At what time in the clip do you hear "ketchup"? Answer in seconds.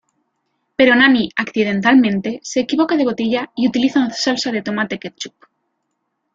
4.97-5.35